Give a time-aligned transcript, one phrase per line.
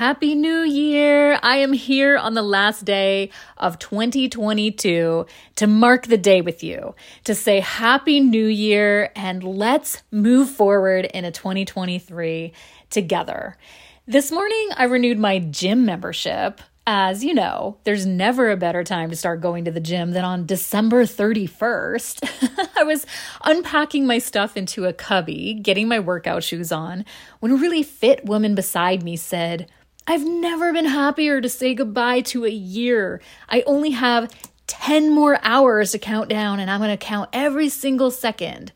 [0.00, 1.38] Happy New Year!
[1.42, 5.26] I am here on the last day of 2022
[5.56, 11.04] to mark the day with you, to say Happy New Year and let's move forward
[11.04, 12.54] into 2023
[12.88, 13.58] together.
[14.06, 16.62] This morning, I renewed my gym membership.
[16.86, 20.24] As you know, there's never a better time to start going to the gym than
[20.24, 22.70] on December 31st.
[22.78, 23.04] I was
[23.44, 27.04] unpacking my stuff into a cubby, getting my workout shoes on,
[27.40, 29.70] when a really fit woman beside me said,
[30.10, 33.20] I've never been happier to say goodbye to a year.
[33.48, 34.34] I only have
[34.66, 38.72] 10 more hours to count down, and I'm going to count every single second.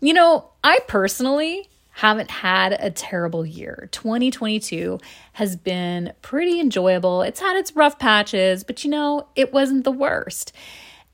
[0.00, 3.88] You know, I personally haven't had a terrible year.
[3.92, 4.98] 2022
[5.34, 7.22] has been pretty enjoyable.
[7.22, 10.52] It's had its rough patches, but you know, it wasn't the worst.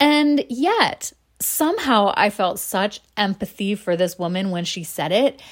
[0.00, 5.42] And yet, somehow I felt such empathy for this woman when she said it.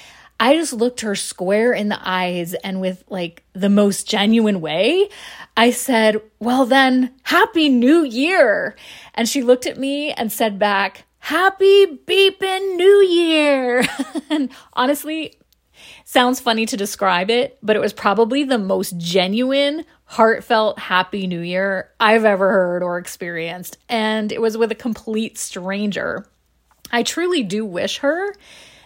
[0.41, 5.07] I just looked her square in the eyes and with like the most genuine way,
[5.55, 8.75] I said, Well, then, Happy New Year.
[9.13, 13.83] And she looked at me and said back, Happy beepin' New Year.
[14.31, 15.35] and honestly,
[16.05, 21.41] sounds funny to describe it, but it was probably the most genuine, heartfelt Happy New
[21.41, 23.77] Year I've ever heard or experienced.
[23.87, 26.25] And it was with a complete stranger.
[26.91, 28.33] I truly do wish her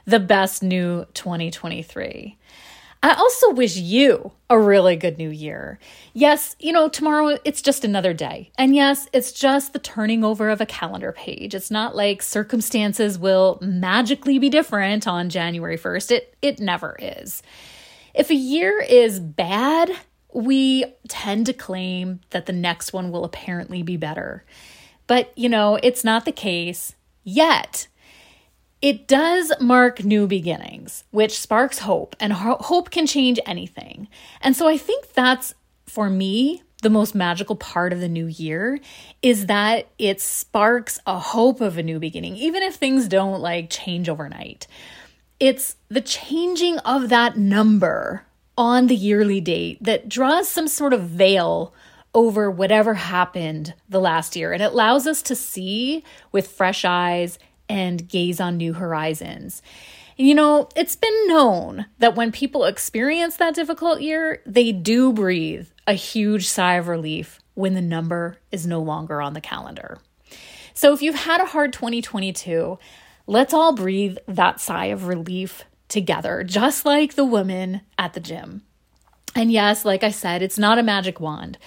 [0.06, 2.38] the best new 2023.
[3.04, 5.78] I also wish you a really good new year.
[6.14, 8.52] Yes, you know, tomorrow it's just another day.
[8.58, 11.54] And yes, it's just the turning over of a calendar page.
[11.54, 16.12] It's not like circumstances will magically be different on January 1st.
[16.12, 17.44] It it never is.
[18.16, 19.92] If a year is bad,
[20.34, 24.44] we tend to claim that the next one will apparently be better.
[25.06, 27.88] But, you know, it's not the case yet.
[28.82, 34.08] It does mark new beginnings, which sparks hope, and ho- hope can change anything.
[34.42, 38.80] And so I think that's, for me, the most magical part of the new year
[39.22, 43.70] is that it sparks a hope of a new beginning, even if things don't like
[43.70, 44.68] change overnight.
[45.40, 48.26] It's the changing of that number
[48.58, 51.74] on the yearly date that draws some sort of veil
[52.14, 57.38] over whatever happened the last year and it allows us to see with fresh eyes
[57.70, 59.62] and gaze on new horizons.
[60.18, 65.68] You know, it's been known that when people experience that difficult year, they do breathe
[65.88, 69.98] a huge sigh of relief when the number is no longer on the calendar.
[70.74, 72.78] So if you've had a hard 2022,
[73.28, 78.62] let's all breathe that sigh of relief together, just like the woman at the gym.
[79.36, 81.58] And yes, like I said, it's not a magic wand.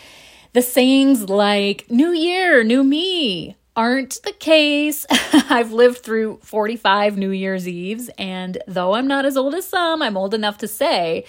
[0.55, 5.07] The sayings like, New Year, New Me, aren't the case.
[5.33, 10.03] I've lived through 45 New Year's Eves, and though I'm not as old as some,
[10.03, 11.25] I'm old enough to say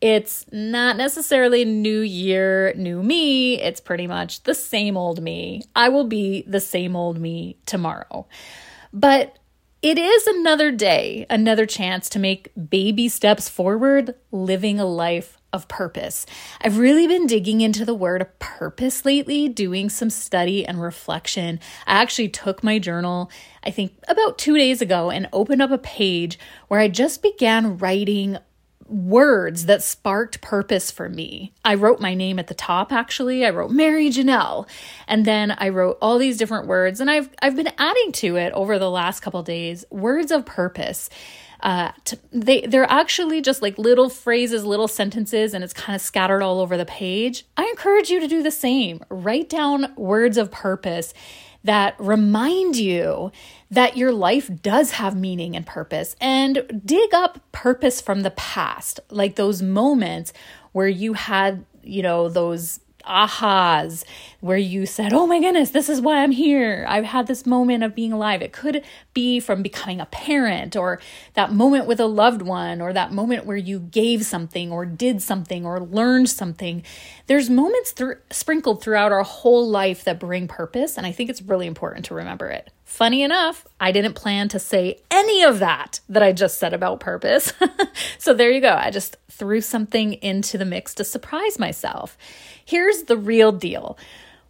[0.00, 3.62] it's not necessarily new year, new me.
[3.62, 5.62] It's pretty much the same old me.
[5.76, 8.26] I will be the same old me tomorrow.
[8.92, 9.38] But
[9.80, 15.68] it is another day, another chance to make baby steps forward, living a life of
[15.68, 16.26] purpose.
[16.60, 21.60] I've really been digging into the word purpose lately, doing some study and reflection.
[21.86, 23.30] I actually took my journal,
[23.62, 27.78] I think about two days ago, and opened up a page where I just began
[27.78, 28.36] writing
[28.86, 31.52] words that sparked purpose for me.
[31.64, 33.46] I wrote my name at the top actually.
[33.46, 34.68] I wrote Mary Janelle.
[35.08, 38.52] And then I wrote all these different words and I've I've been adding to it
[38.52, 41.08] over the last couple days, words of purpose
[41.64, 46.02] uh, to, they they're actually just like little phrases, little sentences, and it's kind of
[46.02, 47.46] scattered all over the page.
[47.56, 49.02] I encourage you to do the same.
[49.08, 51.14] Write down words of purpose
[51.64, 53.32] that remind you
[53.70, 59.00] that your life does have meaning and purpose and dig up purpose from the past
[59.08, 60.34] like those moments
[60.72, 64.04] where you had you know those ahas
[64.40, 66.84] where you said, Oh my goodness, this is why I'm here.
[66.88, 68.42] I've had this moment of being alive.
[68.42, 68.84] It could
[69.14, 71.00] be from becoming a parent or
[71.34, 75.22] that moment with a loved one or that moment where you gave something or did
[75.22, 76.82] something or learned something.
[77.26, 80.98] There's moments th- sprinkled throughout our whole life that bring purpose.
[80.98, 82.70] And I think it's really important to remember it.
[82.84, 87.00] Funny enough, I didn't plan to say any of that that I just said about
[87.00, 87.52] purpose.
[88.18, 88.74] so there you go.
[88.74, 92.16] I just threw something into the mix to surprise myself.
[92.64, 93.98] Here's the real deal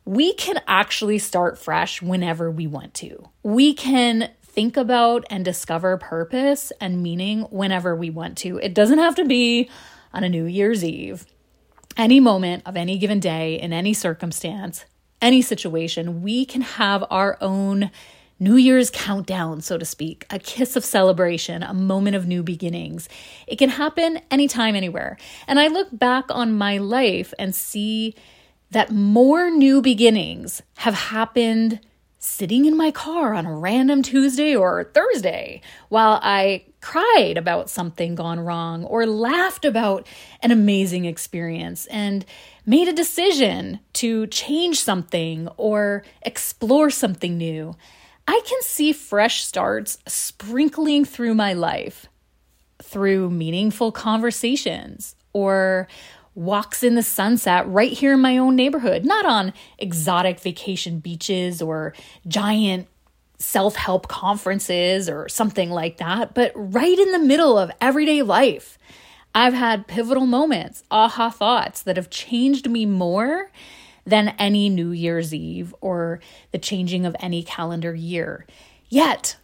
[0.07, 3.29] we can actually start fresh whenever we want to.
[3.43, 8.59] We can think about and discover purpose and meaning whenever we want to.
[8.59, 9.71] It doesn't have to be
[10.13, 11.27] on a New Year's Eve.
[11.97, 14.85] Any moment of any given day, in any circumstance,
[15.23, 17.91] any situation, we can have our own
[18.41, 23.09] New Year's countdown, so to speak, a kiss of celebration, a moment of new beginnings.
[23.47, 25.17] It can happen anytime, anywhere.
[25.47, 28.15] And I look back on my life and see
[28.73, 31.79] that more new beginnings have happened
[32.19, 35.61] sitting in my car on a random Tuesday or Thursday
[35.91, 40.07] while I cried about something gone wrong or laughed about
[40.41, 42.25] an amazing experience and
[42.67, 47.77] made a decision to change something or explore something new.
[48.27, 52.07] I can see fresh starts sprinkling through my life
[52.83, 55.89] through meaningful conversations or
[56.35, 61.63] walks in the sunset right here in my own neighborhood, not on exotic vacation beaches
[61.63, 61.95] or
[62.27, 62.89] giant
[63.39, 68.79] self help conferences or something like that, but right in the middle of everyday life.
[69.35, 73.51] I've had pivotal moments, aha thoughts that have changed me more
[74.05, 76.21] than any New Year's Eve or
[76.51, 78.47] the changing of any calendar year.
[78.89, 79.37] Yet,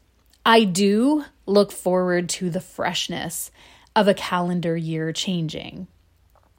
[0.45, 3.51] I do look forward to the freshness
[3.97, 5.87] of a calendar year changing.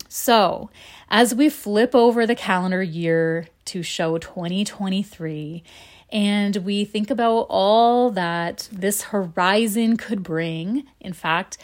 [0.09, 0.69] So,
[1.09, 5.63] as we flip over the calendar year to show 2023,
[6.12, 11.57] and we think about all that this horizon could bring, in fact,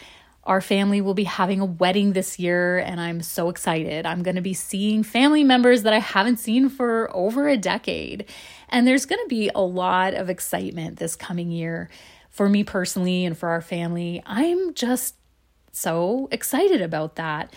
[0.48, 4.06] our family will be having a wedding this year, and I'm so excited.
[4.06, 8.26] I'm going to be seeing family members that I haven't seen for over a decade.
[8.70, 11.90] And there's going to be a lot of excitement this coming year
[12.30, 14.24] for me personally and for our family.
[14.26, 15.16] I'm just
[15.74, 17.54] so excited about that.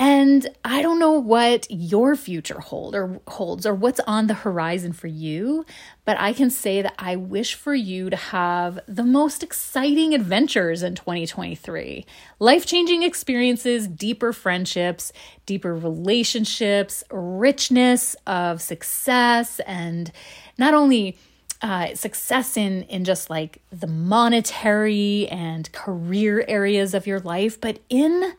[0.00, 4.94] And I don't know what your future hold or holds or what's on the horizon
[4.94, 5.66] for you,
[6.06, 10.82] but I can say that I wish for you to have the most exciting adventures
[10.82, 12.06] in 2023.
[12.38, 15.12] Life-changing experiences, deeper friendships,
[15.44, 20.10] deeper relationships, richness of success and
[20.56, 21.18] not only
[21.60, 27.80] uh, success in in just like the monetary and career areas of your life, but
[27.90, 28.32] in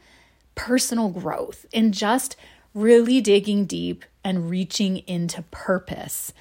[0.55, 2.35] personal growth and just
[2.73, 6.33] really digging deep and reaching into purpose.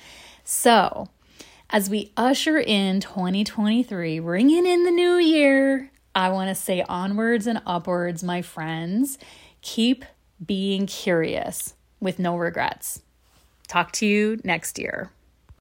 [0.45, 1.09] So,
[1.71, 7.47] as we usher in 2023, ringing in the new year, I want to say onwards
[7.47, 9.19] and upwards, my friends.
[9.63, 10.05] Keep
[10.45, 13.03] being curious with no regrets.
[13.69, 15.11] Talk to you next year.